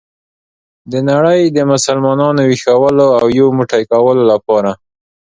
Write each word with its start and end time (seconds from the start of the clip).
د 0.91 0.93
نړۍ 1.09 1.41
د 1.47 1.59
مسلمانانو 1.71 2.41
ویښولو 2.49 3.07
او 3.19 3.25
یو 3.39 3.47
موټی 3.57 3.83
کولو 3.91 4.23
لپاره. 4.31 4.71